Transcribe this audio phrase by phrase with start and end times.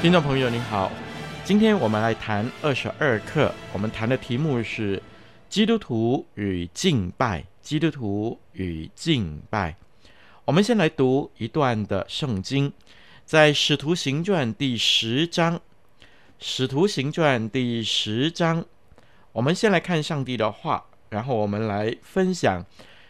[0.00, 0.92] 听众朋友您好，
[1.44, 3.52] 今天我们来谈二十二课。
[3.72, 5.02] 我们谈的题目是
[5.48, 7.44] 基督徒与敬拜。
[7.60, 9.74] 基督徒与敬拜。
[10.44, 12.72] 我们先来读一段的圣经，
[13.24, 15.56] 在《使徒行传》第十章。
[16.38, 18.64] 《使徒行传》第十章，
[19.32, 22.64] 我们先来看上帝的话，然后我们来分享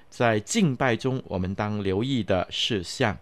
[0.08, 3.14] 在敬拜中我们当留意的事项。《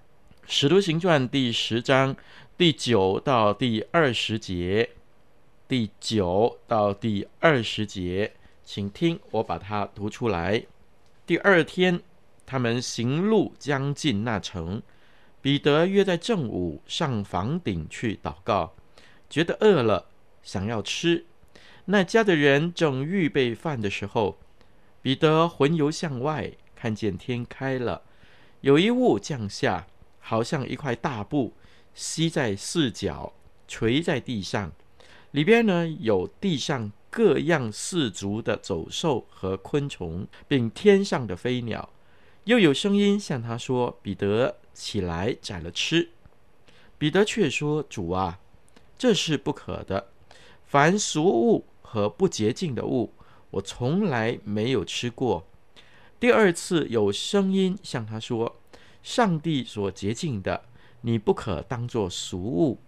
[0.47, 2.15] 使徒行传》第十章。
[2.59, 4.89] 第九到第二十节，
[5.69, 8.33] 第九到第二十节，
[8.65, 10.65] 请听我把它读出来。
[11.27, 12.01] 第二天，
[12.47, 14.83] 他们行路将近那城，
[15.43, 18.73] 彼得约在正午上房顶去祷告，
[19.29, 20.07] 觉得饿了，
[20.43, 21.27] 想要吃。
[21.85, 24.39] 那家的人正预备饭的时候，
[25.03, 28.01] 彼得魂游向外，看见天开了，
[28.63, 29.87] 有一物降下，
[30.21, 31.53] 好像一块大布。
[31.97, 33.33] 吸在四角，
[33.67, 34.71] 垂在地上，
[35.31, 41.89] 里边呢有地上各样四足的走兽和昆虫，并天上的飞鸟。
[42.45, 46.11] 又有声音向他说：“彼得，起来宰了吃。”
[46.99, 48.39] 彼得却说：“主啊，
[48.99, 50.09] 这是不可的。
[50.67, 53.15] 凡俗物和不洁净的物，
[53.51, 55.47] 我从来没有吃过。”
[56.21, 58.57] 第二次有声音向他说
[59.03, 60.67] ：“上帝所洁净的。”
[61.03, 62.81] 你不可当作俗物，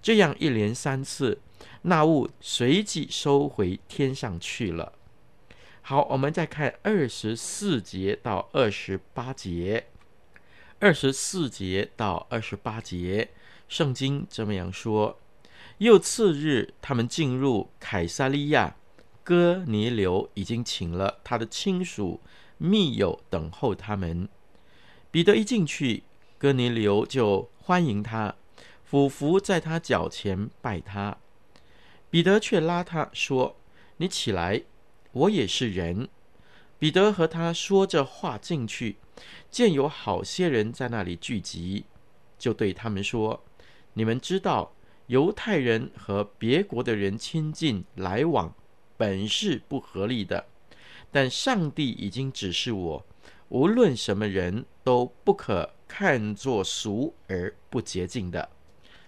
[0.00, 1.40] 这样一连三次，
[1.82, 4.92] 那物随即收回天上去了。
[5.82, 9.86] 好，我们再看二十四节到二十八节。
[10.78, 13.30] 二十四节到二十八节，
[13.68, 15.18] 圣经这么样说：
[15.78, 18.74] 又次日，他们进入凯撒利亚，
[19.22, 22.20] 哥尼流已经请了他的亲属、
[22.58, 24.28] 密友等候他们。
[25.12, 26.02] 彼得一进去，
[26.42, 28.34] 哥尼流就欢迎他，
[28.82, 31.16] 俯伏在他脚前拜他。
[32.10, 33.54] 彼得却拉他说
[33.98, 34.64] ：“你起来，
[35.12, 36.08] 我也是人。”
[36.80, 38.96] 彼得和他说这话进去，
[39.52, 41.84] 见有好些人在那里聚集，
[42.36, 43.44] 就对他们说
[43.94, 44.72] ：“你们知道，
[45.06, 48.52] 犹太人和别国的人亲近来往，
[48.96, 50.44] 本是不合理的。
[51.12, 53.06] 但上帝已经指示我，
[53.50, 58.48] 无论什么人都不可。”看作俗而不洁净的。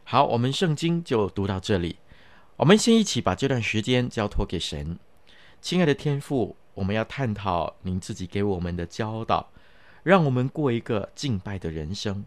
[0.04, 1.96] 好，我们圣经就读到这里。
[2.56, 4.98] 我们先一起把这段时间交托给神，
[5.62, 9.50] 亲爱的天父，我们要探讨您自己给我们的教导，
[10.02, 12.22] 让我们过一个敬拜的人生。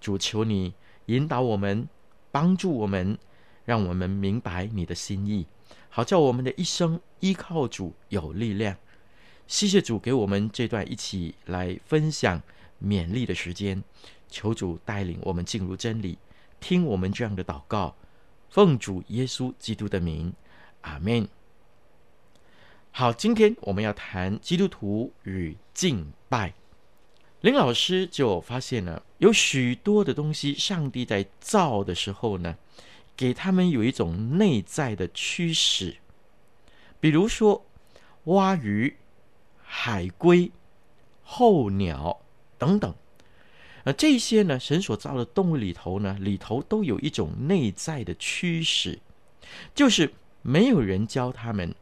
[0.00, 0.74] 主，求你
[1.06, 1.88] 引导我们，
[2.30, 3.18] 帮助我们，
[3.64, 5.48] 让我们明白你的心意，
[5.88, 8.76] 好叫我们的一生依靠主有力量。
[9.48, 12.40] 谢谢主给我们这段一起来分享。
[12.82, 13.82] 勉励的时间，
[14.28, 16.18] 求主带领我们进入真理，
[16.60, 17.94] 听我们这样的祷告，
[18.50, 20.32] 奉主耶稣基督的名，
[20.82, 21.28] 阿门。
[22.90, 26.54] 好，今天我们要谈基督徒与敬拜。
[27.42, 32.56] 林老师就发现了有许多的东西，上帝在造的时候呢，
[33.16, 35.96] 给他们有一种内在的驱使，
[36.98, 37.64] 比如说
[38.24, 38.96] 蛙鱼、
[39.62, 40.50] 海龟、
[41.22, 42.20] 候鸟。
[42.58, 42.94] 等等，
[43.84, 48.98] 而这些呢，神所造的动物里头呢，里头都有一种内在的驱使，
[49.74, 50.12] 就是
[50.42, 51.74] 没有人教他们，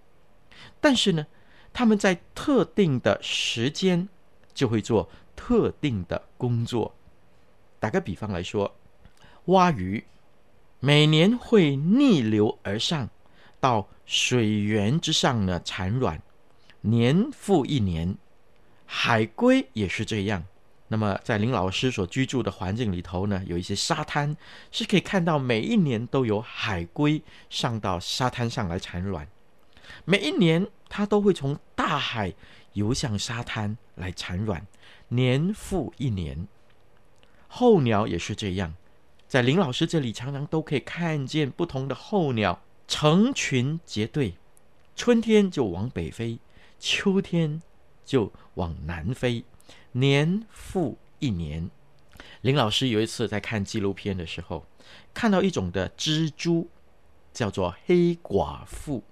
[0.80, 1.26] 但是呢，
[1.72, 4.08] 他们在特定的时间
[4.52, 6.94] 就会做特定的工作。
[7.78, 8.74] 打个比方来说，
[9.46, 10.04] 蛙鱼
[10.80, 13.08] 每年会逆流而上，
[13.60, 16.20] 到水源之上呢产卵，
[16.80, 18.14] 年复一年；
[18.86, 20.44] 海龟也是这样。
[20.88, 24.36] 那么在林老师所居住的环境里头呢，有一些沙滩
[24.70, 29.26] 是可以看到每一年都有海龟上到沙滩上来产卵，
[30.04, 32.34] 每一年它都会从大海
[32.74, 34.66] 游向沙滩来产卵，
[35.08, 36.46] 年复一年。
[37.48, 38.74] 候鸟也是这样，
[39.26, 44.34] 在林老师这里常常都可以看见不同的候鸟成群结队，
[44.94, 46.38] 春天就往北飞，
[46.78, 47.62] 秋天
[48.04, 49.44] 就往南飞，
[49.96, 51.70] 年复一年。
[52.40, 54.66] 林老师有一次在看纪录片的时候，
[55.12, 56.68] 看到一种的蜘蛛，
[57.32, 59.04] 叫做黑寡妇。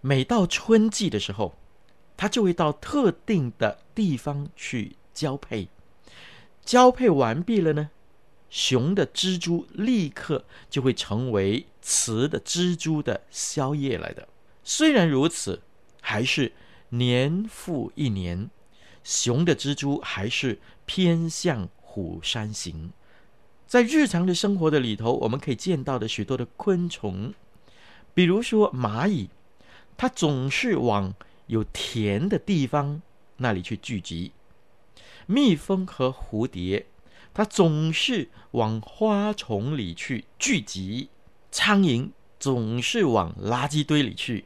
[0.00, 1.54] 每到春季的时候，
[2.16, 5.68] 它就会到特定的地方去交配。
[6.62, 7.90] 交配完毕了呢，
[8.50, 14.28] 雄的蜘蛛立刻就会成为雌的蜘蛛的宵夜来的。
[14.62, 15.62] 虽然如此，
[16.00, 16.52] 还是
[16.90, 18.50] 年复一年，
[19.04, 22.90] 雄的蜘蛛还是偏向虎山行。
[23.66, 27.32] 在日常的生活的里头，我们可以见到的许多的昆虫，
[28.12, 29.28] 比如说蚂蚁，
[29.96, 31.14] 它总是往
[31.46, 33.02] 有甜的地方
[33.36, 34.32] 那里去聚集。
[35.26, 36.86] 蜜蜂和蝴蝶，
[37.32, 41.08] 它总是往花丛里去聚集；
[41.50, 44.44] 苍蝇总是往垃圾堆里去。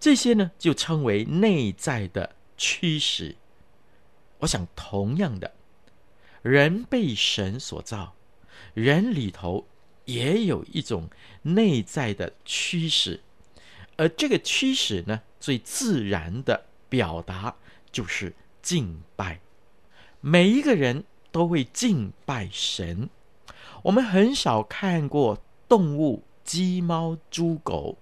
[0.00, 3.36] 这些呢，就称为内在的驱使。
[4.42, 5.52] 我想，同样的，
[6.42, 8.14] 人被神所造，
[8.74, 9.68] 人里头
[10.04, 11.08] 也有一种
[11.42, 13.20] 内在的驱使，
[13.96, 17.54] 而这个驱使呢，最自然的表达
[17.92, 19.38] 就是敬拜。
[20.20, 23.08] 每一个人都会敬拜神。
[23.84, 27.96] 我们很少看过动物，鸡、猫、猪、狗，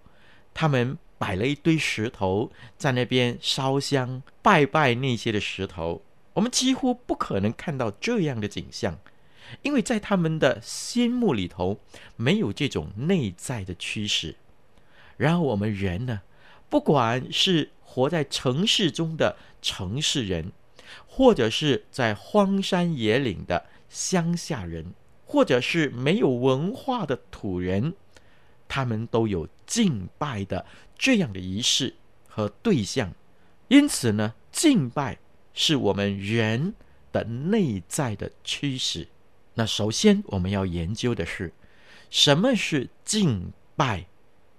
[0.54, 6.00] 他们摆了一堆石头在那边烧香拜拜那些的石头。
[6.40, 8.98] 我们几乎不可能看到这样的景象，
[9.60, 11.78] 因为在他们的心目里头
[12.16, 14.36] 没有这种内在的驱使。
[15.18, 16.22] 然后我们人呢，
[16.70, 20.50] 不管是活在城市中的城市人，
[21.06, 24.94] 或者是在荒山野岭的乡下人，
[25.26, 27.92] 或者是没有文化的土人，
[28.66, 30.64] 他们都有敬拜的
[30.96, 31.96] 这样的仪式
[32.26, 33.12] 和对象。
[33.68, 35.18] 因此呢，敬拜
[35.54, 36.74] 是我们人
[37.12, 39.08] 的内在的驱使。
[39.54, 41.52] 那首先我们要研究的是，
[42.08, 44.06] 什么是敬拜？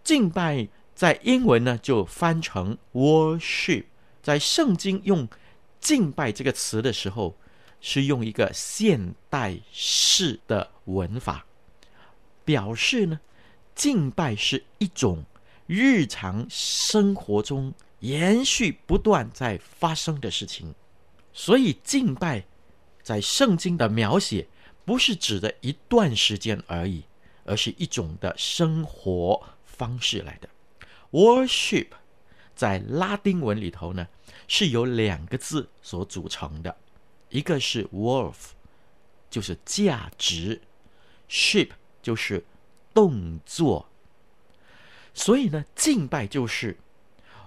[0.03, 3.85] 敬拜在英文呢就翻成 worship，
[4.21, 5.27] 在圣经用。
[5.79, 7.35] 敬拜这个词的时候，
[7.79, 11.43] 是用一个现代式的文法，
[12.45, 13.19] 表示呢，
[13.73, 15.25] 敬拜是一种
[15.65, 20.75] 日常生活中延续不断在发生的事情。
[21.33, 22.45] 所以，敬拜
[23.01, 24.47] 在圣经的描写，
[24.85, 27.03] 不是指的一段时间而已，
[27.45, 30.49] 而是一种的生活方式来的。
[31.11, 31.87] Worship
[32.55, 34.07] 在拉丁文里头呢，
[34.47, 36.75] 是由两个字所组成的，
[37.29, 38.51] 一个是 worth，
[39.29, 40.61] 就是价值
[41.29, 41.69] ；ship
[42.01, 42.45] 就是
[42.93, 43.87] 动作。
[45.13, 46.77] 所以呢，敬拜就是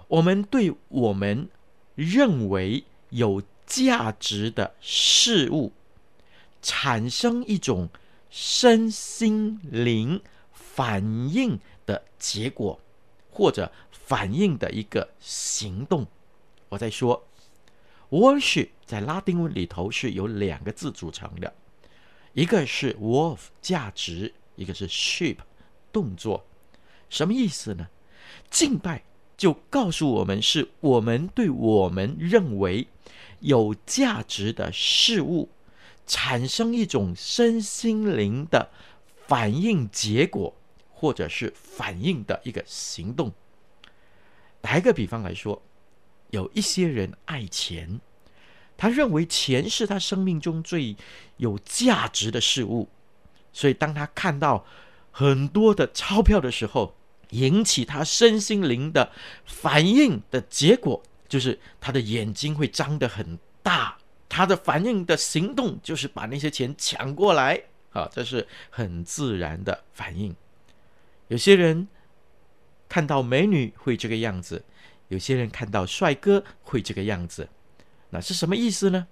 [0.07, 1.49] 我们对我们
[1.95, 5.71] 认为有价值的事物
[6.61, 7.89] 产生一种
[8.29, 11.03] 身心灵反
[11.33, 12.79] 应的结果，
[13.29, 16.05] 或者反应的一个行动。
[16.69, 17.27] 我在说
[18.09, 21.53] ，worship 在拉丁文里头是由两个字组成的，
[22.33, 25.37] 一个是 worth 价值，一个是 ship
[25.91, 26.45] 动作。
[27.09, 27.87] 什么意思呢？
[28.49, 29.03] 敬拜
[29.37, 32.87] 就告诉我们，是我们对我们认为
[33.45, 35.49] 有价值的事物
[36.05, 38.69] 产生一种身心灵的
[39.27, 40.53] 反应结果，
[40.91, 43.31] 或者是反应的一个行动。
[44.61, 45.61] 打一个比方来说。
[46.31, 48.01] 有一些人爱钱，
[48.75, 50.97] 他认为钱是他生命中最
[51.37, 52.89] 有价值的事物，
[53.53, 54.65] 所以当他看到
[55.11, 56.93] 很多的钞票的时候，
[57.29, 59.13] 引起他身心灵的
[59.45, 61.01] 反应的结果，
[61.35, 63.97] 就是他的眼睛会张得很大，
[64.29, 67.61] 他的反应的行动就是把那些钱抢过来，
[67.91, 70.33] 啊，这是很自然的反应。
[71.27, 71.89] 有些人
[72.87, 74.63] 看到美女会这个样子。
[75.09, 77.49] 有些人看到帅哥会这个样子，
[78.11, 79.07] 那是什么意思呢？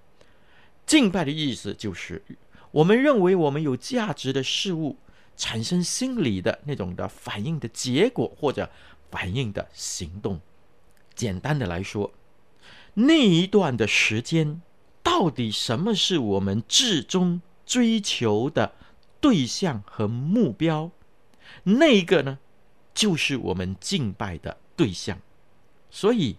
[0.86, 2.24] 敬拜的意思就是，
[2.72, 4.98] 我们认为我们有价值的事物
[5.36, 8.70] 产生心理的那种的反应的结果，或者
[9.12, 10.40] 反应的行动。
[11.16, 12.12] 简单的来说，
[12.96, 14.62] 那一段的时间
[15.02, 18.74] 到底什么是我们至终追求的
[19.20, 20.92] 对象和目标？
[21.64, 22.40] 那个呢，
[22.94, 25.20] 就是我们敬拜的对象。
[25.90, 26.38] 所以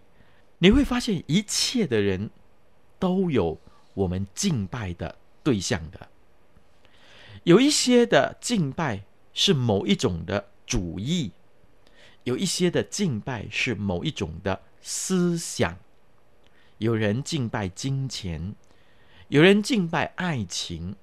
[0.59, 2.31] 你会发现，一切的人
[2.99, 3.61] 都有
[3.95, 6.09] 我们敬拜的对象的。
[7.45, 11.33] 有一些的敬拜是某一种的主义，
[12.25, 15.79] 有一些的敬拜是某一种的思想。
[16.79, 18.55] 有人敬拜金钱，
[19.29, 20.97] 有人敬拜爱情，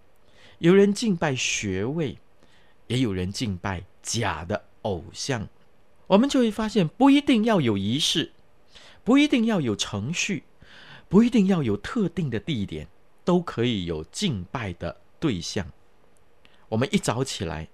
[0.59, 2.17] 有人敬拜学位，
[2.87, 5.47] 也有人敬拜假的偶像。
[6.07, 8.33] 我们就会发现，不一定要有仪式，
[9.03, 10.43] 不一定要有程序，
[11.07, 12.87] 不一定要有特定的地点，
[13.23, 15.71] 都可以有敬拜的对象。
[16.67, 17.69] 我们一早起来，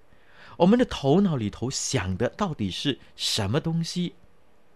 [0.58, 4.12] 我们的头脑里头想的到底是什么东西？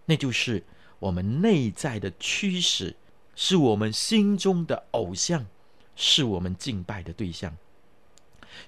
[0.07, 0.65] 那就是
[0.99, 2.97] 我们内在的驱使。
[3.35, 5.47] 是我们心中的偶像，
[5.97, 7.57] 是我们敬拜的对象。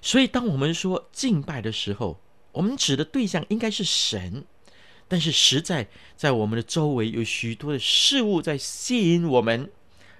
[0.01, 2.19] 所以，当我们说敬拜的时候，
[2.51, 4.43] 我们指的对象应该是神。
[5.07, 9.71] 但是，实在在我们的周围有许多的事物在吸引我们，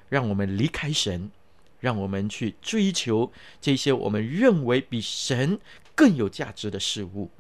[0.09, 1.31] 让我们离开神，
[1.79, 5.59] 让我们去追求这些我们认为比神
[5.95, 7.31] 更有价值的事物。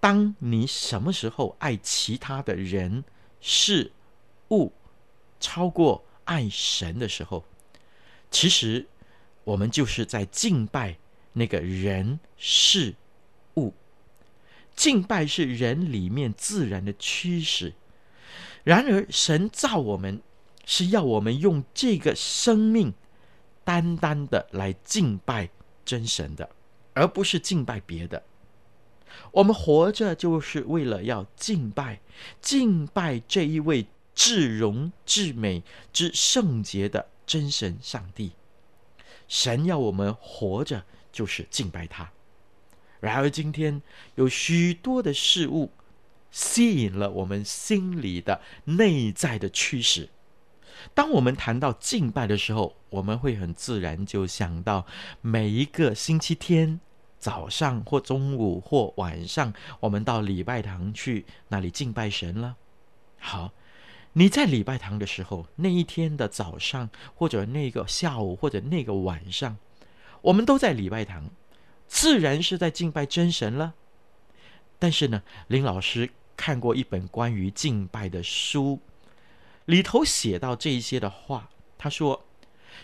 [0.00, 3.04] 当你什么时候爱其他的人、
[3.40, 3.92] 事
[4.50, 4.72] 物，
[5.40, 7.44] 超过爱神的时候，
[8.30, 8.86] 其实
[9.44, 10.96] 我们就是在敬拜
[11.32, 12.94] 那个人事
[13.56, 13.74] 物。
[14.76, 17.74] 敬拜是人里面自然的驱使。
[18.64, 20.20] 然而，神造我们
[20.66, 22.92] 是要我们用这个生命
[23.62, 25.48] 单单的来敬拜
[25.84, 26.50] 真神的，
[26.94, 28.22] 而不是敬拜别的。
[29.32, 32.00] 我们活着就是为了要敬拜，
[32.40, 33.86] 敬拜这一位。
[34.16, 38.30] 至荣至美之圣洁的真神上帝，
[39.26, 42.12] 神要我们活着就是敬拜他。
[43.00, 43.82] 然而今天
[44.14, 45.72] 有许多的事物
[46.30, 50.08] 吸引了我们心里的内在的驱使。
[50.92, 54.84] 当我们谈到敬拜的时候，我们会很自然就想到
[55.20, 56.80] 每一个星期天
[57.18, 62.56] 早上或中午或晚上，我们到礼拜堂去那里敬拜神了。
[63.18, 63.52] 好。
[64.16, 69.56] 你在礼拜堂的时候，那一天的早上，或者那个下午，或者那个晚上，
[70.22, 71.28] 我们都在礼拜堂，
[71.88, 73.74] 自然是在敬拜真神了。
[74.78, 78.78] 但是呢，林老师看过一本关于敬拜的书，
[79.66, 82.24] 里头写到这一些的话，他说，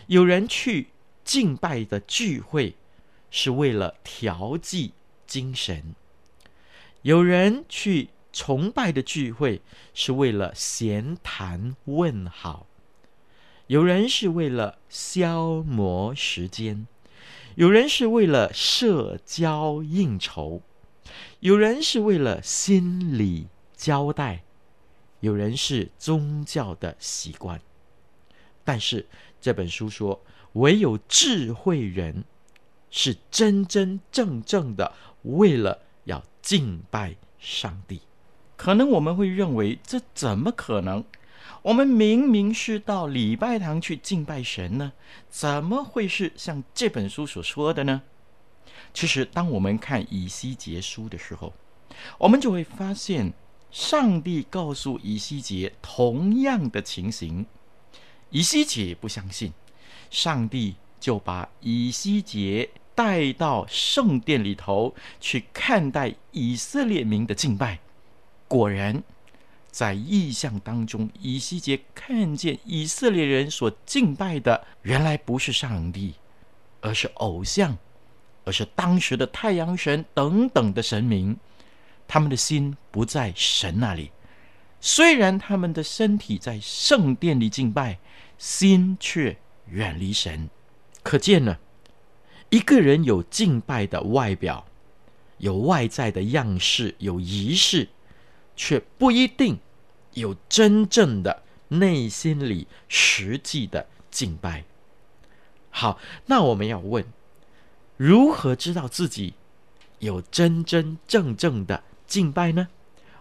[0.07, 0.89] 有人去
[1.23, 2.75] 敬拜的聚会
[3.29, 4.93] 是为了调剂
[5.25, 5.95] 精神，
[7.01, 8.09] 有人去。
[8.33, 9.61] 崇拜的聚会
[9.93, 12.65] 是为了闲谈问好，
[13.67, 16.87] 有人是为了消磨时间，
[17.55, 20.61] 有人是为了社交应酬，
[21.41, 24.43] 有人是为了心理交代，
[25.21, 27.59] 有人是宗教的习惯。
[28.63, 29.07] 但是
[29.39, 30.21] 这本书说，
[30.53, 32.23] 唯有智慧人
[32.89, 38.01] 是真真正正的为了要敬拜上帝。
[38.57, 41.03] 可能我们会认为，这怎么可能？
[41.63, 44.93] 我们明明是到礼拜堂去敬拜神呢，
[45.29, 48.03] 怎么会是像这本书所说的呢？
[48.93, 51.53] 其实，当我们看以西结书的时候，
[52.19, 53.33] 我们就会发现，
[53.71, 57.45] 上帝告诉以西结同样的情形，
[58.29, 59.53] 以西结不相信，
[60.09, 67.79] 上帝就把以西结带到圣殿里头去看待以色列民的敬拜。
[68.49, 69.01] 果然，
[69.69, 76.15] 在异象当中，以西结看见以色列人所敬拜的，原来不是上帝，
[76.81, 77.77] 而是偶像，
[78.43, 81.37] 而是当时的太阳神等等的神明。
[82.13, 84.11] 他们的心不在神那里，
[84.81, 87.99] 虽然他们的身体在圣殿里敬拜，
[88.37, 89.37] 心却
[89.67, 90.49] 远离神。
[91.03, 91.57] 可见呢，
[92.49, 94.65] 一个人有敬拜的外表，
[95.37, 97.87] 有外在的样式，有仪式。
[98.57, 99.57] 却不一定
[100.13, 104.65] 有真正的内心里实际的敬拜。
[105.69, 107.05] 好，那我们要问：
[107.95, 109.35] 如何知道自己
[109.99, 112.67] 有真真正正的敬拜呢？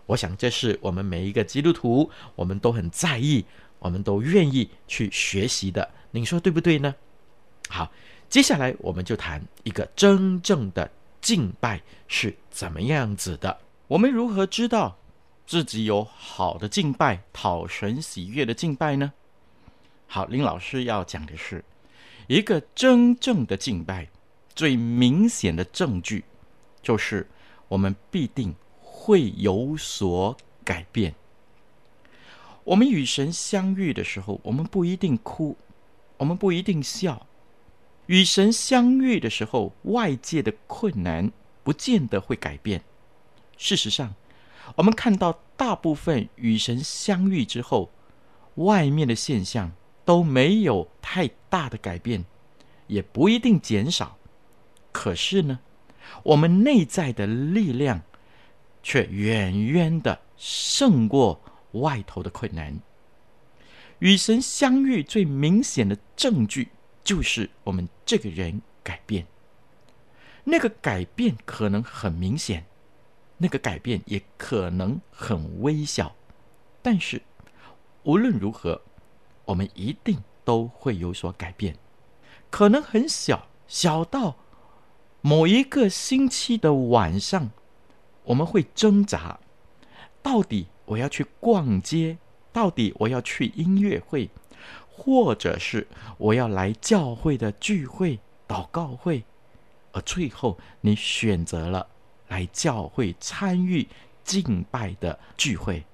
[0.07, 3.45] 我想这是我们每一个基督徒，我们都很在意，
[3.79, 5.89] 我们都愿意去学习的。
[6.11, 6.93] 您说对不对呢？
[7.69, 7.93] 好，
[8.29, 13.57] 接下来我们就谈一个真正的敬拜是怎么样子的。
[13.87, 14.99] 我们如何知道
[15.47, 19.13] 自己有好的敬拜，讨神喜悦的敬拜呢？
[20.09, 21.65] 好，林老师要讲的是，
[22.27, 24.09] 一个真正的敬拜，
[24.57, 26.25] 最明显的证据，
[26.83, 27.29] 就是
[27.69, 28.53] 我们必定
[29.01, 31.15] 会有所改变。
[32.65, 35.57] 我们与神相遇的时候，我们不一定哭，
[36.19, 37.27] 我们不一定笑。
[38.05, 41.33] 与神相遇的时候，外界的困难
[41.65, 42.83] 不见得会改变。
[43.57, 44.15] 事实上，
[44.77, 47.91] 我们看到大部分与神相遇之后，
[48.57, 49.73] 外面的现象
[50.05, 52.27] 都没有太大的改变，
[52.87, 54.19] 也不一定减少。
[54.93, 55.61] 可是呢，
[56.23, 58.03] 我们内在的力量
[58.83, 61.41] 却远远的胜过
[61.73, 62.81] 外头的困难。
[63.99, 66.69] 与神相遇最明显的证据，
[67.05, 69.27] 就是我们这个人改变。
[70.45, 72.65] 那个改变可能很明显，
[73.37, 76.17] 那个改变也可能很微小，
[76.81, 77.21] 但是
[78.05, 78.81] 无论如何，
[79.45, 81.77] 我们一定都会有所改变。
[82.49, 84.37] 可能很小，小到
[85.21, 87.51] 某一个星期的晚上，
[88.25, 89.39] 我们会挣扎，
[90.23, 90.67] 到底。
[90.87, 92.19] 我要去逛街，
[92.53, 94.29] 到底我要去音乐会，
[94.91, 95.87] 或者是
[96.19, 99.23] 我要来教会的聚会、祷告会，
[99.93, 101.87] 而最后你选择了
[102.27, 103.87] 来教会参与
[104.25, 105.85] 敬拜的聚会，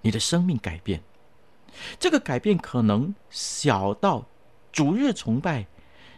[0.00, 1.00] 你的生命改变。
[2.00, 4.26] 这个改变可能小到
[4.72, 5.68] 逐日崇拜，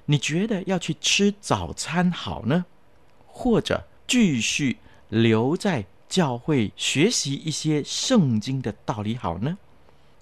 [0.07, 2.64] 你觉得要去吃早餐好呢，
[3.26, 4.78] 或者继续
[5.09, 5.87] 留在。
[6.09, 9.59] 教会学习一些圣经的道理好呢？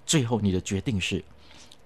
[0.05, 1.23] 最后你的决定是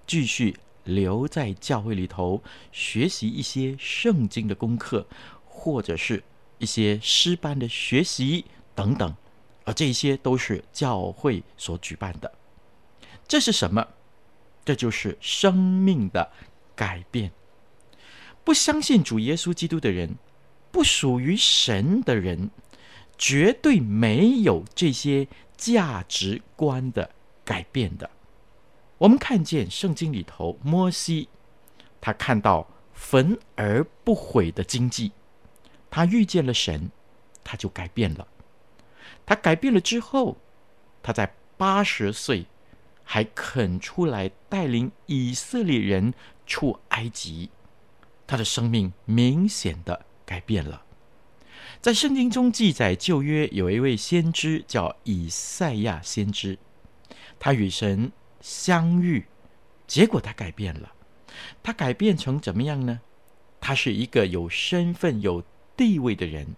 [0.08, 5.06] 继续留在教会里头学习一些圣经的功课，
[5.46, 6.20] 或者是
[6.58, 9.14] 一些诗班的学习等等，
[9.64, 12.32] 而这些都是教会所举办的。
[13.28, 13.86] 这是什么？
[14.64, 16.28] 这就是生命的
[16.74, 17.30] 改变。
[18.42, 20.16] 不相信主耶稣基督的人，
[20.72, 22.50] 不属于神的人。
[23.22, 27.08] 绝对没有这些价值观的
[27.44, 28.10] 改变的。
[28.98, 31.28] 我们看见圣经里头，摩西
[32.00, 35.12] 他看到焚而不毁的经济，
[35.88, 36.90] 他遇见了神，
[37.44, 38.26] 他就改变了。
[39.24, 40.36] 他改变了之后，
[41.00, 42.46] 他在八十岁
[43.04, 46.12] 还肯出来带领以色列人
[46.44, 47.50] 出埃及，
[48.26, 50.82] 他的生命明显的改变了。
[51.82, 56.56] 在圣经中记载，旧约有一位先知叫以赛亚先知，
[57.40, 59.26] 他与神相遇，
[59.88, 60.92] 结果他改变了。
[61.60, 63.00] 他改变成怎么样呢？
[63.60, 65.42] 他是一个有身份、有
[65.76, 66.54] 地位的人，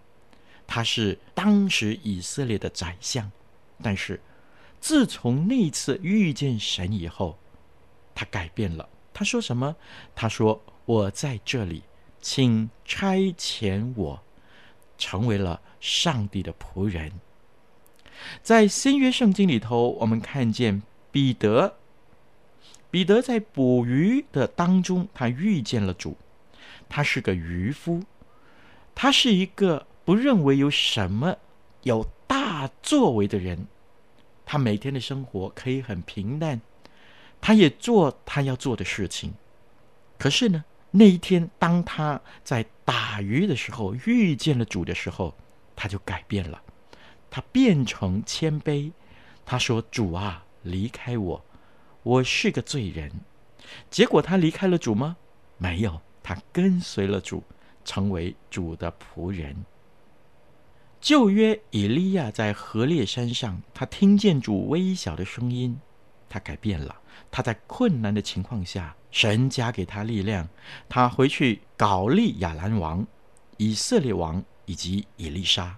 [0.67, 3.31] 他是当时以色列的宰相。
[3.81, 4.21] 但是
[4.79, 7.39] 自从那次遇见神以后，
[8.13, 8.87] 他改变了。
[9.11, 9.75] 他说什么？
[10.13, 11.81] 他说：“我在这里，
[12.21, 14.21] 请差遣我。”
[14.97, 17.11] 成为了上帝的仆人。
[18.41, 20.81] 在新约圣经里头，我们看见
[21.11, 21.75] 彼得，
[22.89, 26.17] 彼得在捕鱼的当中，他遇见了主。
[26.87, 28.03] 他是个渔夫，
[28.93, 31.35] 他是一个不认为有什么
[31.83, 33.67] 有大作为的人。
[34.45, 36.61] 他每天的生活可以很平淡，
[37.41, 39.33] 他也做他要做的事情。
[40.17, 40.63] 可是呢，
[40.97, 45.35] 那一天，当他在打鱼的时候，遇见了主的时候，
[45.75, 46.61] 他就改变了，
[47.29, 48.89] 他变成谦卑。
[49.45, 51.45] 他说：“主啊，离开我，
[52.01, 53.11] 我是个罪人。”
[53.91, 55.17] 结果他离开了主吗？
[55.57, 57.43] 没有，他跟随了主，
[57.83, 59.65] 成为主的仆人。
[61.01, 65.77] 旧约以利亚在何烈山上，他听见主微小的声音，
[66.29, 66.95] 他改变了。
[67.31, 70.47] 他在困难的情况下，神加给他力量，
[70.87, 73.05] 他回去搞立亚兰王、
[73.57, 75.77] 以色列王以及以利沙。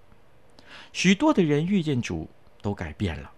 [0.94, 2.30] 许多的人遇见主
[2.62, 3.32] 都改变了。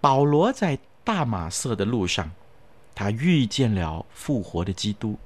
[0.00, 2.30] 保罗在大马色的路上，
[2.94, 5.18] 他遇见了复活的基督，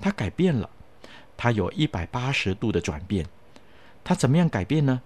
[0.00, 0.68] 他改变了，
[1.36, 3.26] 他有一百八十度的转变。
[4.04, 5.02] 他怎么样改变呢？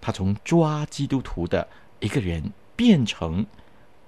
[0.00, 1.68] 他从抓基督徒的
[2.00, 3.46] 一个人变成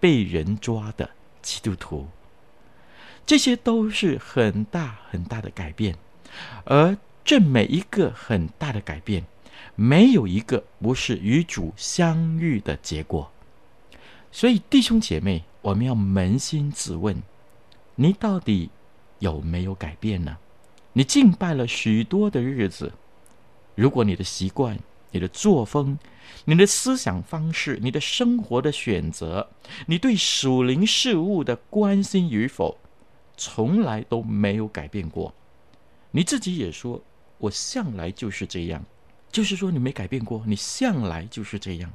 [0.04, 1.08] 被人抓的。
[1.40, 2.08] 基督徒，
[3.24, 5.96] 这些都是很大很大的改变，
[6.66, 9.24] 而这每一个很大的改变，
[9.74, 13.30] 没有一个不是与主相遇的结果。
[14.30, 17.22] 所以弟兄姐妹，我们要扪心自问：
[17.94, 18.68] 你到底
[19.20, 20.36] 有没有改变呢？
[20.92, 22.92] 你敬拜了许多的日子，
[23.74, 24.78] 如果你的习惯，
[25.12, 25.98] 你的作风，
[26.44, 29.48] 你的思想方式，你的生活的选择，
[29.86, 32.78] 你对属灵事物的关心与否，
[33.36, 35.32] 从来都没有改变过。
[36.10, 37.02] 你自己也说，
[37.38, 38.84] 我向来就是这样，
[39.30, 41.90] 就是说你没改变过，你向来就是这样。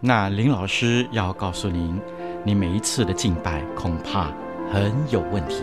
[0.00, 2.00] 那林老师要告诉您，
[2.44, 4.32] 你每一次的敬拜恐怕
[4.70, 5.62] 很有问题。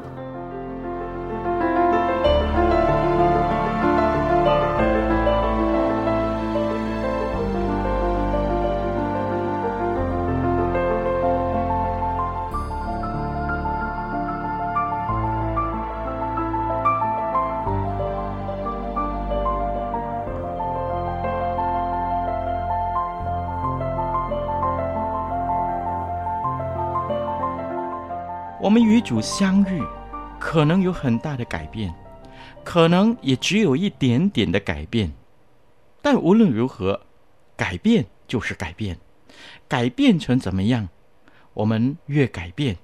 [28.71, 29.83] 我们与主相遇，
[30.39, 31.93] 可能有很大的改变，
[32.63, 35.11] 可能也只有一点点的改变。
[36.01, 37.01] 但无论如何，
[37.57, 38.97] 改变就是改变。
[39.67, 40.87] 改变成怎么样？
[41.53, 42.77] 我们越改变，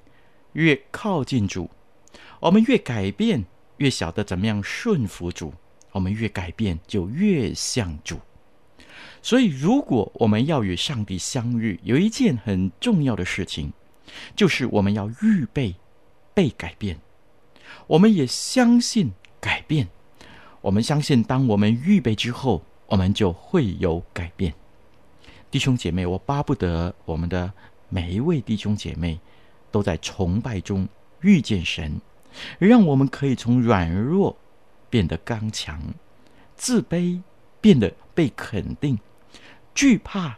[0.52, 1.70] 越靠近主；
[2.42, 3.46] 我们越改变，
[3.78, 5.54] 越晓得怎么样顺服主；
[5.94, 8.20] 我们越改变，就越像主。
[9.22, 13.72] 所以，如果我们要与上帝相遇，有一件很重要的事情。
[14.36, 15.76] 就是我们要预备
[16.34, 17.00] 被改变，
[17.88, 19.88] 我们也相信改变，
[20.62, 24.54] 我们相信当我们预备之后，我们就会有改变。
[25.50, 27.52] 弟兄姐妹，我巴不得我们的
[27.90, 29.20] 每一位弟兄姐妹
[29.72, 30.88] 都在崇拜中
[31.22, 32.02] 遇见神，
[32.60, 34.38] 让我们可以从软弱
[34.90, 35.82] 变得刚强，
[36.56, 37.22] 自卑
[37.62, 39.00] 变得被肯定，
[39.74, 40.36] 惧怕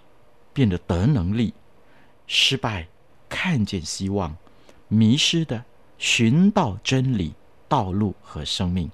[0.54, 1.54] 变得得能力，
[2.28, 2.88] 失败。
[3.30, 4.36] 看见希望，
[4.88, 5.64] 迷失的
[5.98, 7.34] 寻到真理、
[7.68, 8.90] 道路和生命。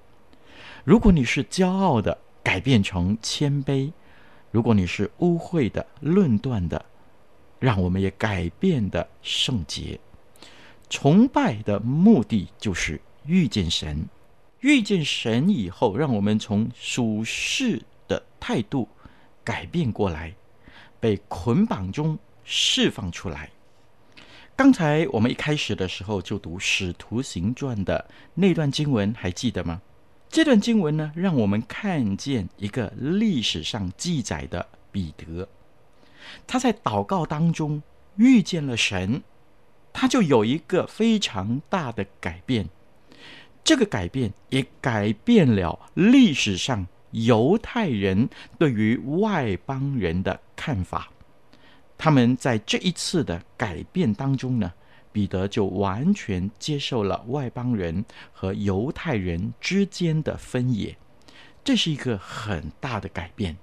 [0.84, 3.92] 如果你是骄傲的，改变成谦卑；
[4.52, 6.86] 如果你是污秽的、论断的，
[7.60, 10.00] 让我们也改变的圣洁。
[10.90, 14.08] 崇拜的目的就是遇见神，
[14.60, 18.88] 遇见神以后，让我们从属世的态度
[19.44, 20.36] 改变过来，
[21.00, 23.50] 被捆绑中释放出来。
[24.58, 29.82] 刚才我们一开始的时候就读《使徒行传》的那段经文，还记得吗？
[30.30, 35.46] 这段经文呢，让我们看见一个历史上记载的彼得，
[36.48, 37.84] 他在祷告当中
[38.16, 39.22] 遇见了神，
[39.92, 42.70] 他就有一个非常大的改变。
[43.62, 51.12] 这个改变也改变了历史上犹太人对于外邦人的看法。
[51.98, 54.74] 他们在这一次的改变当中呢，
[55.12, 58.04] 彼得就完全接受了外邦人
[58.34, 60.98] 和犹太人之间的分野，
[61.64, 63.56] 这是一个很大的改变。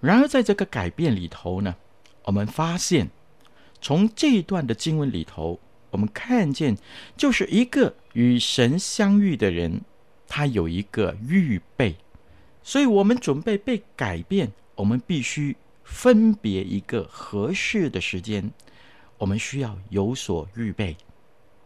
[0.00, 1.76] 然而，在这个改变里头呢，
[2.24, 3.10] 我们发现
[3.80, 5.60] 从这一段的经文里头，
[5.90, 6.76] 我们看见
[7.16, 9.82] 就是一个与神相遇的人，
[10.26, 11.96] 他有一个预备，
[12.62, 15.56] 所以我们准备被改变，我们必须。
[15.92, 18.50] 分别一个合适的时间，
[19.18, 20.96] 我们需要有所预备。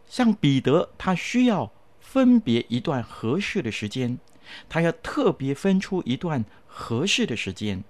[0.05, 4.19] 像彼得，他需要分别一段合适的时间，
[4.69, 7.83] 他要特别分出一段合适的时间。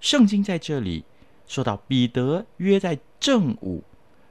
[0.00, 1.04] 圣经在这里
[1.46, 3.82] 说到，彼得约在正午，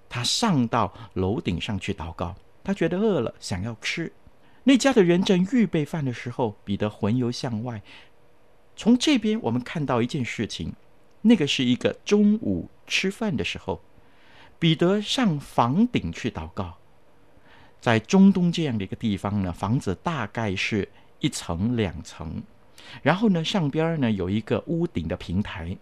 [0.08, 4.12] 他上到楼顶上去祷告，他觉得饿了，想要吃。
[4.66, 7.82] 那家的人正预备饭的时候，彼得魂游向外。
[8.76, 10.74] 从这边我们看到一件事情。
[11.28, 13.82] 那个是一个中午吃饭的时候，
[14.58, 16.78] 彼得上房顶去祷告。
[17.80, 22.42] 在中东这样的一个地方呢，房子大概是一层两层，
[23.04, 25.78] 然后呢，上边呢有一个屋顶的平台。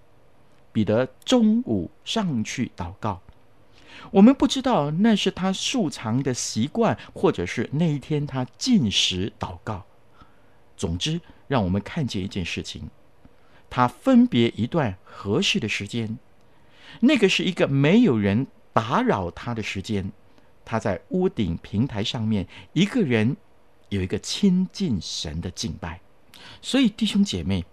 [0.73, 3.21] 彼得中午上去祷告，
[4.12, 9.86] 我们不知道那是他素常的习惯，或者是那一天他进食祷告。
[10.75, 12.89] 总之，让我们看见一件事情。
[13.69, 16.17] 他分别一段合适的时间，
[17.01, 20.12] 那个是一个没有人打扰他的时间。
[20.63, 23.38] 他在屋顶平台上面，一个人
[23.89, 26.01] 有一个亲近神的敬拜。
[26.62, 27.63] 所以弟兄姐妹，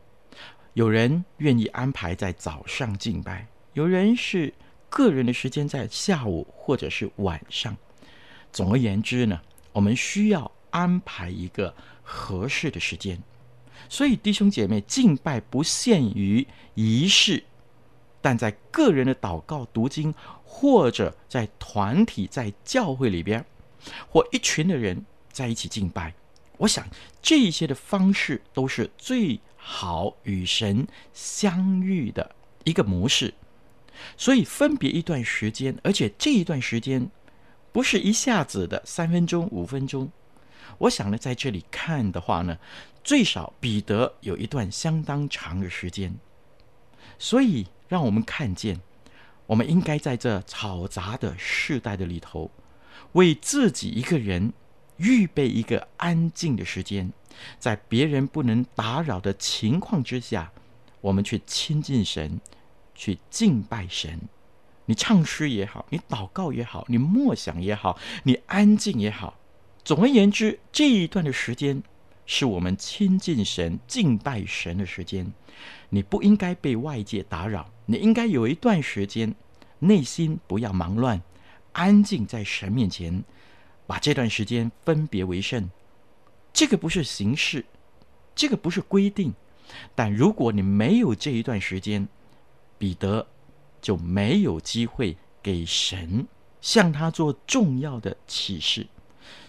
[0.75, 4.53] 有人愿意安排在早上敬拜，有人是
[4.91, 7.75] 个人的时间在下午或者是晚上。
[8.53, 9.41] 总而言之呢，
[9.73, 13.19] 我们需要安排一个合适的时间。
[13.89, 17.45] 所以弟兄姐妹，敬拜不限于仪式，
[18.21, 20.15] 但在个人的祷告、读经，
[20.45, 23.45] 或者在团体、在教会里边，
[24.09, 26.15] 或一群的人在一起敬拜，
[26.59, 26.87] 我想
[27.21, 33.35] 这些的方式都是最好与神相遇的一个模式。
[34.17, 37.09] 所以分别一段时间，而且这一段时间
[37.73, 40.11] 不是一下子的三分钟、五分钟。
[40.79, 42.59] 我想呢，在这里看的话呢，
[43.05, 46.15] 最少彼得有一段相当长的时间。
[47.19, 48.81] 所以让我们看见，
[49.47, 52.51] 我们应该在这嘈杂的世代的里头，
[53.13, 54.53] 为自己一个人
[54.97, 57.13] 预备一个安静的时间，
[57.59, 60.53] 在别人不能打扰的情况之下，
[61.01, 62.41] 我们去亲近神。
[62.95, 64.21] 去敬拜神，
[64.85, 69.39] 你唱诗也好，你祷告也好，你默想也好，你安静也好。
[69.85, 71.83] 总而言之，这一段的时间
[72.25, 75.33] 是我们亲近神、敬拜神的时间。
[75.89, 79.35] 你不应该被外界打扰，你应该有一段时间，
[79.81, 81.21] 内心不要忙乱，
[81.73, 83.25] 安静在神面前，
[83.87, 85.69] 把这段时间分别为圣。
[86.53, 87.65] 这个不是形式，
[88.35, 89.35] 这个不是规定，
[89.95, 92.07] 但如果你没有这一段时间，
[92.79, 93.27] 彼得
[93.81, 96.27] 就没有机会给神
[96.61, 98.87] 向他做重要的启示，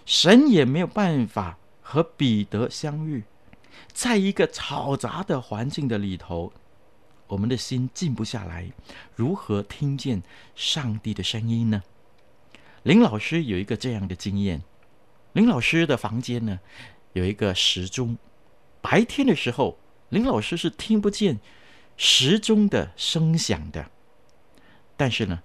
[0.06, 3.24] 神也没有办法和彼得相遇。
[3.92, 6.52] 在一个嘈杂的环境的里头，
[7.28, 8.72] 我们的心静不下来，
[9.16, 10.24] 如何听见
[10.56, 11.84] 上帝的声音呢？
[12.84, 14.62] 林老师有一个这样的经验，
[15.34, 16.60] 林老师的房间呢，
[17.14, 18.18] 有一个时钟，
[18.82, 19.78] 白天的时候，
[20.10, 21.40] 林老师是听不见。
[21.96, 23.92] 时钟的声响的，
[24.98, 25.44] 但是呢，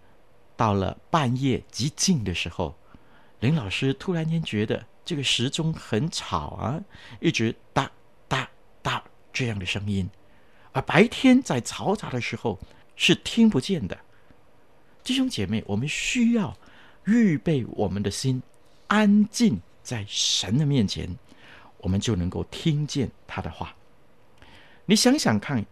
[0.57, 2.75] 到了半夜极静的时候，
[3.41, 6.81] 林老师突然间觉得这个时钟很吵啊，
[7.21, 7.91] 一直哒
[8.27, 8.49] 哒
[8.83, 10.09] 哒这样的声音，
[10.73, 12.59] 而白天在嘈杂的时候
[12.97, 13.97] 是听不见的。
[15.03, 16.57] 弟兄姐妹，我们需要
[17.05, 18.43] 预备我们的心，
[18.89, 21.09] 安静在神的面前，
[21.79, 23.75] 我们就能够听见他的话。
[24.85, 25.65] 你想想看。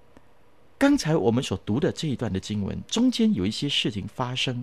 [0.79, 4.62] 刚才我们所读的这一段的经文，中间有一些事情发生，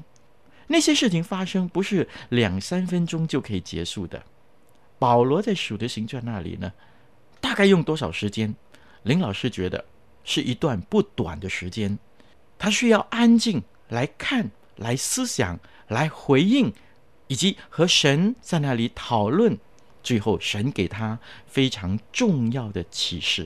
[0.67, 4.23] 那些事情发生不是两三分钟就可以结束的。
[4.97, 6.71] 保罗在使徒行传那里呢，
[7.41, 8.55] 大概用多少时间？
[9.03, 9.83] 林老师觉得
[10.23, 11.99] 是一段不短的时间，
[12.57, 16.73] 他需要安静来看、来思想、来回应，
[17.27, 19.57] 以及和神在那里讨论，
[20.01, 23.45] 最后神给他非常重要的启示。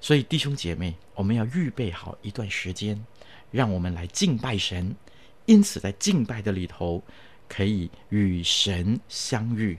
[0.00, 3.04] 所以弟兄姐妹，我们要预备好一段时间，
[3.50, 4.96] 让我们来敬拜神。
[5.46, 7.02] 因此，在敬拜的里头，
[7.48, 9.78] 可以与神相遇。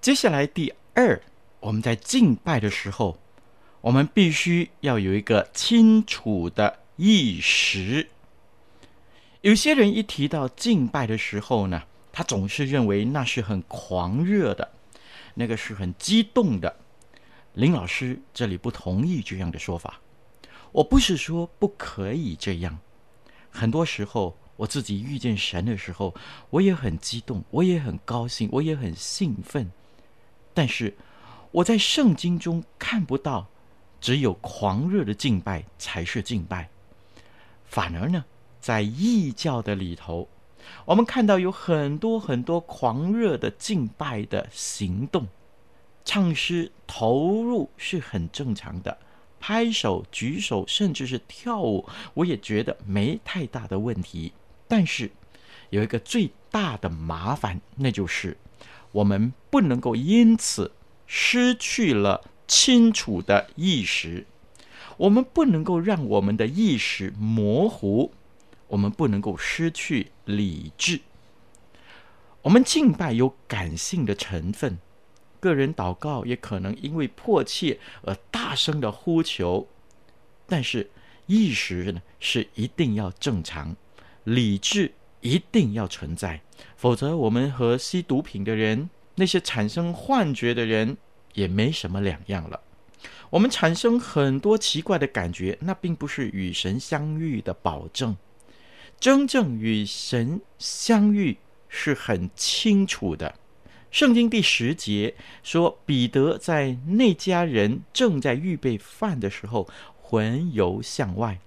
[0.00, 1.20] 接下来第二，
[1.60, 3.18] 我们在敬拜的时候，
[3.80, 8.08] 我们必须要有一个清楚的意识。
[9.40, 14.70] 有些人一提到敬拜的时候呢，他总是认为那是很狂热的，
[15.34, 16.76] 那个是很激动的。
[17.54, 20.00] 林老师这里不同意这样的说法。
[20.72, 22.78] 我不是说不可以这样。
[23.50, 26.14] 很多时候，我自己遇见神的时候，
[26.50, 29.70] 我也很激动，我也很高兴，我也很兴奋。
[30.52, 30.94] 但是
[31.50, 33.46] 我在圣经中看不到，
[34.02, 36.68] 只有狂热的敬拜才是敬拜。
[37.64, 38.22] 反而呢，
[38.60, 40.28] 在异教的里头，
[40.84, 45.26] 我们看到有很多很多狂热的敬拜的行动。
[46.04, 48.98] 唱诗投入是很正常的，
[49.38, 54.34] 拍手、举手，甚至是跳舞，我也觉得没太大的问题。
[54.70, 55.10] 但是
[55.70, 58.36] 有一个最大的麻烦，那就是
[58.92, 60.70] 我们不能够因此
[61.06, 64.26] 失去了清楚的意识，
[64.96, 68.12] 我们不能够让我们的意识模糊，
[68.68, 71.00] 我们不能够失去理智。
[72.42, 74.78] 我们敬拜有感性的成分。
[75.40, 79.66] 个人祷告也可能因为迫切而大声的呼求，
[80.46, 80.90] 但是
[81.26, 83.74] 意识呢是一定要正常，
[84.34, 86.40] 理智一定要存在，
[86.76, 90.96] 否则我们和吸毒品的人、那些产生幻觉的人
[91.34, 92.60] 也没什么两样了。
[93.30, 98.16] 我们产生很多奇怪的感觉，那并不是与神相遇的保证。
[99.00, 101.38] 真正与神相遇
[101.68, 103.34] 是很清楚的。
[103.90, 109.68] 圣经第十节说，彼得在那家人正在预备饭的时候，
[110.00, 111.40] 魂游向外。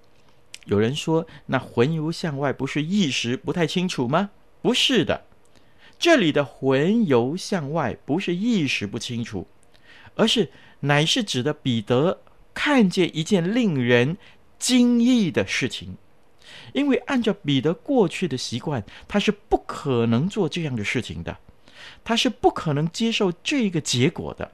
[0.65, 4.31] 有人说，那魂游向外不是意识不太清楚吗？
[4.61, 5.25] 不是的，
[5.99, 9.47] 这里的魂游向外不是意识不清楚，
[10.15, 12.21] 而是乃是指的彼得
[12.53, 14.17] 看见一件令人
[14.57, 15.97] 惊异的事情。
[16.73, 21.37] 因为按照彼得过去的习惯，他是不可能做这样的事情的，
[22.03, 24.51] 他是不可能接受这个结果的。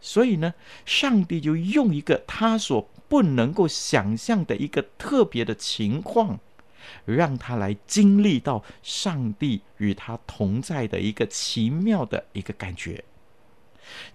[0.00, 6.38] 所以呢，上帝就用一个他所不能够想象的一个特别的情况，
[7.04, 13.04] 让他来经历到上帝与他同在的一个奇妙的一个感觉。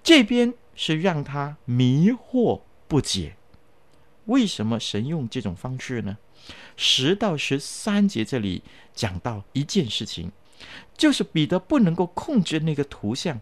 [0.03, 3.36] 这边是让他迷惑不解，
[4.25, 6.17] 为什么神用这种方式呢？
[6.75, 10.32] 十到十三节这里讲到一件事情，
[10.95, 13.41] 就是彼得不能够控制那个图像。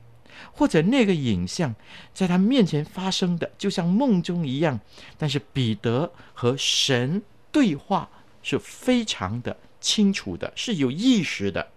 [0.51, 1.75] 或者那个影像
[2.13, 4.79] 在他面前发生的，就像梦中一样。
[5.17, 8.09] 但是彼得和神对话
[8.41, 11.67] 是非常的清楚的，是有意识的。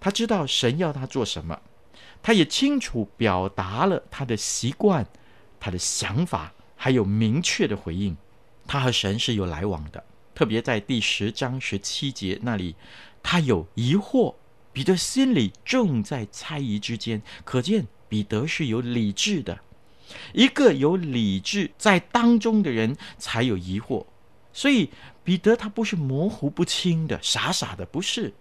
[0.00, 1.60] 他知道神要他做什么，
[2.22, 5.06] 他也清楚表达了他的习惯、
[5.58, 8.16] 他的想法，还有明确的回应。
[8.66, 10.02] 他和神是有来往的，
[10.34, 12.74] 特别在第十章十七节那里，
[13.22, 14.34] 他有疑惑。
[14.74, 19.60] 彼得心里正在猜疑之间，可见彼得是有理智的。
[20.34, 24.04] 一个有理智在当中的人才有疑惑，
[24.52, 24.90] 所以
[25.22, 28.34] 彼得他不是模糊不清的、傻傻的，不是，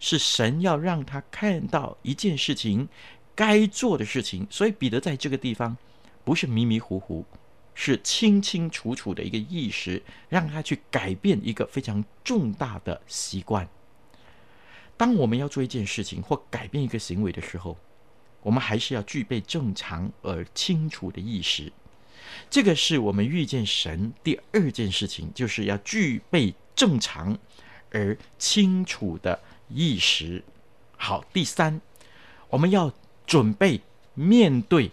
[0.00, 2.88] 是神要让他看到一件事情
[3.36, 5.76] 该做的事情，所以彼得在这个地方
[6.24, 7.24] 不是迷迷糊糊，
[7.72, 13.66] 是清清楚楚的一个意识，让他去改变一个非常重大的习惯。
[14.98, 17.78] 当我们要做一件事情或改变一个行为的时候，
[18.42, 21.72] 我们还是要具备正常而清楚的意识。
[22.50, 27.38] 这个是我们遇见神第二件事情，就是要具备正常
[27.90, 30.42] 而清楚的意识。
[30.96, 31.80] 好，第三，
[32.50, 32.92] 我们要
[33.24, 33.80] 准备
[34.14, 34.90] 面对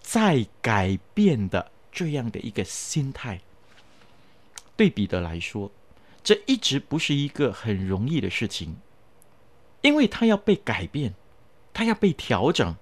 [0.00, 3.40] 再改变的这样的一个心态。
[4.76, 5.70] 对彼得来说，
[6.22, 8.76] 这一直不是一个很容易的事情。
[9.86, 11.14] 因为他要被改变，
[11.72, 12.74] 他要被调整。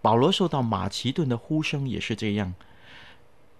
[0.00, 2.54] 保罗受到马其顿的呼声也是这样。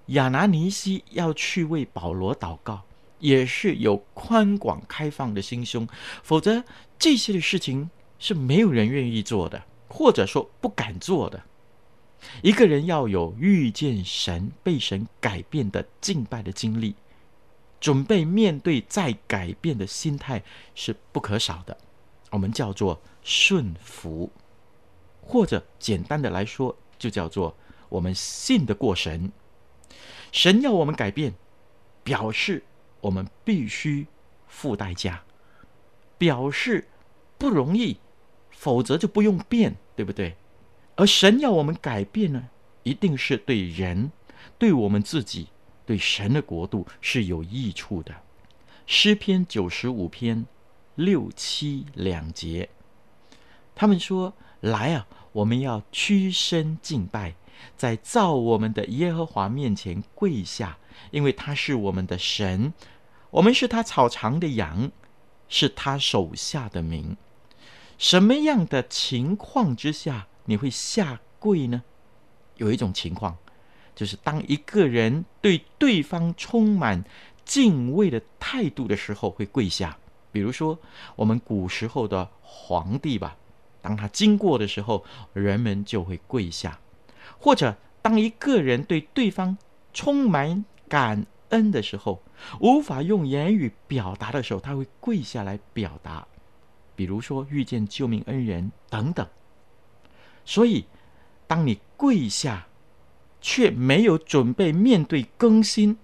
[0.06, 2.82] 亚拿尼西要去为保罗祷告，
[3.18, 5.88] 也是有宽广开放的心胸，
[6.22, 6.62] 否则
[6.96, 11.42] 这些的事情是没有人愿意做的，或者说不敢做的。
[12.40, 16.94] 一个人要有遇见神、被神改变的敬拜的经历，
[17.80, 20.42] 准备面对再改变的心态
[20.76, 21.76] 是不可少的。
[22.30, 24.30] 我们叫做顺服，
[25.20, 27.56] 或者简单的来说，就叫做
[27.88, 29.32] 我们信得过神。
[30.30, 31.34] 神要我们改变，
[32.04, 32.62] 表示
[33.00, 34.06] 我们必须
[34.46, 35.24] 付代价，
[36.16, 36.86] 表示
[37.36, 37.98] 不容易，
[38.50, 40.36] 否则就不用变，对不对？
[40.94, 42.48] 而神要我们改变呢，
[42.84, 44.12] 一定是对人、
[44.56, 45.48] 对我们自己、
[45.84, 48.14] 对神的国度是有益处的。
[48.86, 50.46] 诗篇九十五篇。
[50.96, 52.68] 六七两节，
[53.74, 57.34] 他们说：“来啊，我们要屈身敬拜，
[57.76, 60.78] 在造我们的耶和华面前跪下，
[61.10, 62.74] 因为他是我们的神，
[63.30, 64.90] 我们是他草场的羊，
[65.48, 67.16] 是他手下的民。
[67.96, 71.82] 什么样的情况之下你会下跪呢？
[72.56, 73.38] 有一种情况，
[73.94, 77.04] 就是当一个人对对方充满
[77.44, 79.96] 敬畏的态度的时候，会跪下。”
[80.32, 80.78] 比如说，
[81.16, 83.36] 我们古时候的皇帝吧，
[83.82, 86.78] 当他经过的时候，人们就会跪下；
[87.40, 89.58] 或者当一个人对对方
[89.92, 92.22] 充满感恩的时候，
[92.60, 96.26] 无法用言语表达的时候，他会跪下来表达。
[96.94, 99.26] 比如说遇见救命恩人等等。
[100.44, 100.84] 所以，
[101.46, 102.68] 当你跪下，
[103.40, 105.98] 却没有准备面对更新，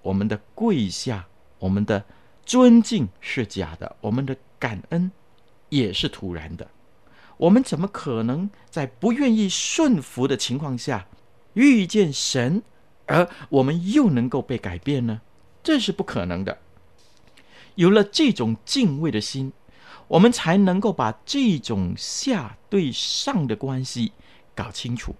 [0.00, 1.26] 我们的跪下，
[1.58, 2.04] 我们的。
[2.48, 5.12] 尊敬是假的，我们的感恩
[5.68, 6.66] 也是突然的。
[7.36, 11.06] 我们怎么可能在不愿意顺服的情况下
[11.52, 12.62] 遇见神，
[13.04, 15.20] 而我们又能够被改变呢？
[15.62, 16.56] 这是不可能的。
[17.74, 19.52] 有了这种敬畏的心，
[20.08, 24.12] 我们才能够把这种下对上的关系
[24.54, 25.14] 搞清楚。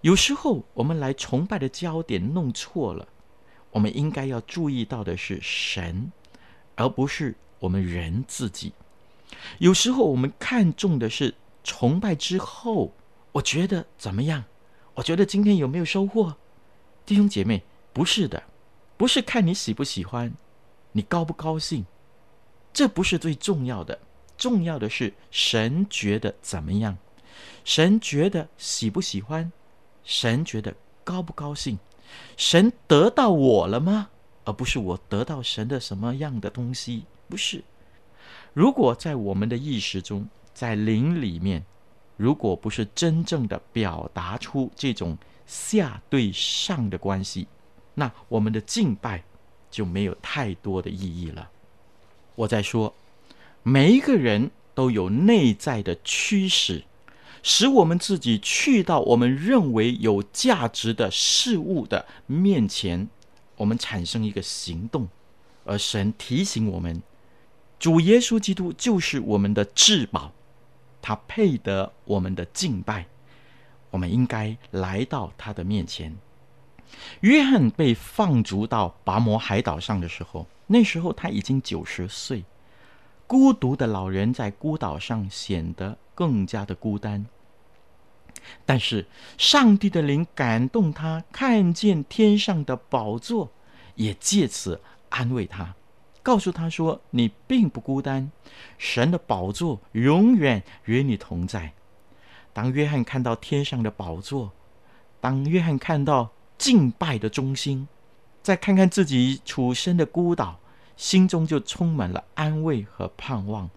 [0.00, 3.06] 有时候我们来崇拜的焦点弄错了，
[3.72, 6.10] 我们应该要注意到的是神。
[6.76, 8.72] 而不是我们人自己。
[9.58, 12.92] 有时候我们看重的是崇拜之后，
[13.32, 14.44] 我觉得怎么样？
[14.94, 16.36] 我觉得今天有没有收获？
[17.04, 17.62] 弟兄姐妹，
[17.92, 18.42] 不是的。
[18.96, 20.32] 不是看你喜不喜欢，
[20.92, 21.84] 你高不高兴，
[22.72, 23.98] 这不是最重要的。
[24.38, 26.96] 重要的是神觉得怎么样，
[27.62, 29.52] 神觉得喜不喜欢，
[30.02, 30.74] 神觉得
[31.04, 31.78] 高不高兴，
[32.38, 34.08] 神得到我了吗？
[34.46, 37.62] 而不是我得到神的什么样的东西，不是。
[38.54, 41.64] 如果在我们的意识中，在灵里面，
[42.16, 47.48] 如果不是真正的表达出这种下对上的关系，
[47.92, 49.24] 那我们的敬拜
[49.68, 51.50] 就没有太多的意义了。
[52.36, 52.94] 我在说，
[53.64, 56.84] 每一个人都有内在的驱使，
[57.42, 63.08] 使我们自己去到我们认为有价值的事物的面前。
[63.56, 65.08] 我们产生一个行动，
[65.64, 67.02] 而神提醒我们，
[67.78, 70.32] 主耶稣基督就是我们的至宝，
[71.00, 73.06] 他配得我们的敬拜，
[73.90, 76.16] 我们应该来到他的面前。
[77.20, 82.44] 约翰被放逐到拔摩海岛上的时候，那时候他已经九十岁，
[83.26, 87.26] 孤独的老人在孤岛上显得更加的孤单。
[88.64, 89.06] 但是
[89.38, 93.50] 上帝的灵感动他，看见天上的宝座，
[93.94, 95.74] 也借此安慰他，
[96.22, 98.30] 告诉他说：“你并不孤单，
[98.78, 101.72] 神的宝座永远与你同在。”
[102.52, 104.52] 当约翰看到天上的宝座，
[105.20, 107.86] 当约翰看到敬拜的中心，
[108.42, 110.58] 再看看自己处身的孤岛，
[110.96, 113.68] 心中就充满了安慰和盼望。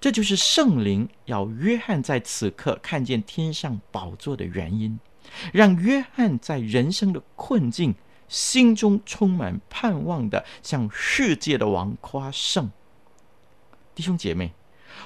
[0.00, 4.98] 这就是圣灵要约翰在此刻看见天上宝座的原因，
[5.52, 7.94] 让约翰在人生的困境，
[8.28, 12.70] 心中充满盼望的向世界的王夸胜。
[13.94, 14.52] 弟兄姐妹，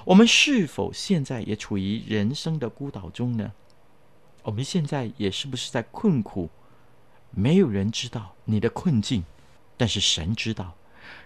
[0.05, 3.53] 我们是否现在也处于人生的孤岛中呢？
[4.43, 6.51] 我们现在也是不是在困苦？
[7.31, 9.25] 没有人知道你的困境，
[9.77, 10.75] 但是神知道。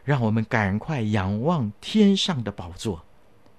[0.02, 3.04] 让我们赶快仰望天上的宝座。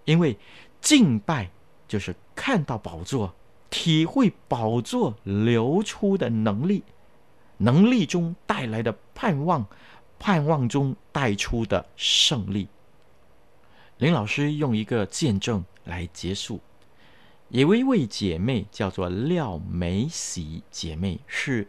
[0.05, 0.37] 因为
[0.81, 1.49] 敬拜
[1.87, 3.33] 就是看到宝座，
[3.69, 6.83] 体会宝座流出的能力，
[7.57, 9.65] 能力中带来的盼望，
[10.17, 12.67] 盼望中带出的胜利。
[13.97, 16.59] 林老师用一个见证来结束。
[17.49, 21.67] 有一位姐妹叫做廖美喜姐妹，是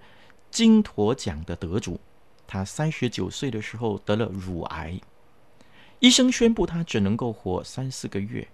[0.50, 2.00] 金陀奖的得主。
[2.46, 4.98] 她三十九岁的时候得了乳癌。
[6.00, 8.48] 医生宣布他只能够活三四个月，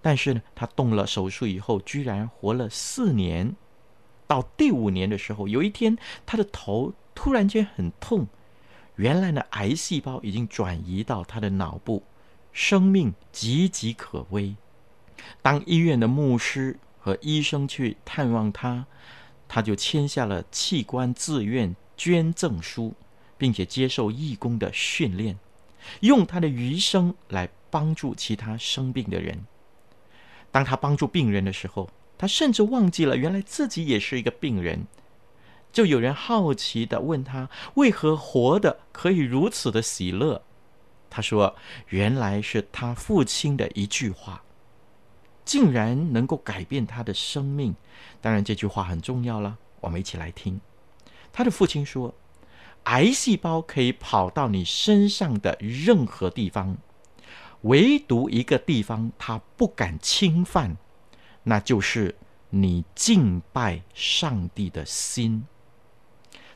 [0.00, 3.54] 但是呢，他动了手术以后，居然活了四年。
[4.26, 8.26] 到第五年的时候，有一天，他的头突然间很痛，
[8.96, 12.02] 原来呢，癌细胞已经转移到他的脑部，
[12.52, 14.54] 生命岌岌可危。
[15.40, 18.86] 当医院的牧师和医生去探望他，
[19.48, 22.94] 他就签下了器官自愿捐赠书，
[23.36, 25.38] 并且接受义工的训练。
[26.00, 29.44] 用他的余生来帮助其他生病的人。
[30.50, 34.86] 当他帮助病人的时候，他甚至忘记了原来自己也是一个病人。
[35.72, 40.42] 就有人好奇地问他，为何活得可以如此的喜乐？
[41.08, 41.56] 他说
[41.88, 44.42] ：“原来是他父亲的一句话，
[45.44, 47.74] 竟然能够改变他的生命。
[48.20, 49.58] 当然，这句话很重要了。
[49.80, 50.60] 我们一起来听。
[51.32, 52.14] 他的父亲说。”
[52.84, 56.76] 癌细胞可以跑到你身上的任何地方，
[57.62, 60.76] 唯独一个地方它不敢侵犯，
[61.44, 62.14] 那就是
[62.50, 65.44] 你敬拜上帝的心。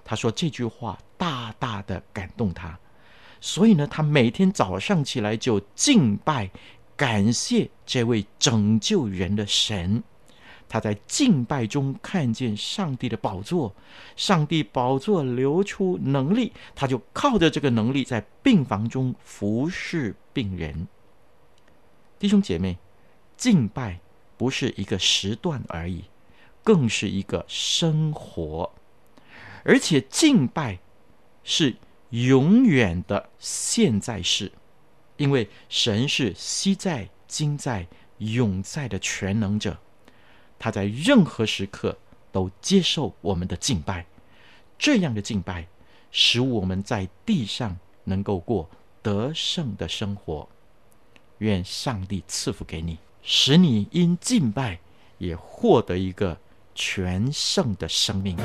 [0.05, 2.79] 他说这句话大大的感动他，
[3.41, 6.51] 所以呢，他每天早上起来就敬拜，
[6.97, 10.03] 感谢这位拯救人的神。
[10.69, 13.75] 他在敬拜中看见上帝的宝座，
[14.17, 20.89] 上帝宝座流出能力，他就靠着这个能力在病房中服侍病人。
[22.19, 22.79] 弟兄姐妹，
[23.37, 24.01] 敬拜
[24.37, 26.05] 不是一个时段而已，
[26.65, 28.75] 更是一个生活，
[29.65, 30.79] 而且敬拜
[31.45, 31.77] 是
[32.11, 34.51] 永远的现在式，
[35.17, 37.87] 因为神是昔在、今在、
[38.19, 39.79] 永在的全能者。
[40.59, 41.97] 他在任何时刻
[42.33, 44.07] 都接受我们的敬拜，
[44.79, 45.67] 这样的敬拜
[46.11, 48.69] 使我们在地上能够过
[49.03, 50.49] 得胜的生活。
[51.39, 54.79] 愿上帝赐福给你，使你因敬拜
[55.19, 56.39] 也获得一个
[56.75, 58.37] 全胜的生命。